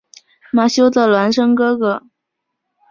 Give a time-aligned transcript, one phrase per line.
[0.51, 2.07] 马修的孪生哥哥。